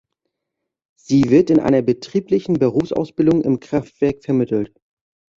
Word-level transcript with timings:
Sie 0.97 1.25
wird 1.29 1.51
in 1.51 1.59
einer 1.59 1.83
betrieblichen 1.83 2.57
Berufsausbildung 2.57 3.43
im 3.43 3.59
Kraftwerk 3.59 4.23
vermittelt. 4.23 4.73